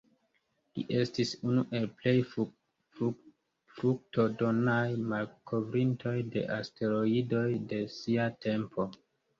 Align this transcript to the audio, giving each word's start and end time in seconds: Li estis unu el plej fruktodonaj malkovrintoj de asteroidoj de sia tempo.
Li 0.77 0.85
estis 1.01 1.33
unu 1.49 1.63
el 1.79 1.85
plej 1.99 2.13
fruktodonaj 2.31 4.81
malkovrintoj 5.13 6.17
de 6.37 6.45
asteroidoj 6.61 7.47
de 7.75 7.83
sia 8.01 8.27
tempo. 8.51 8.91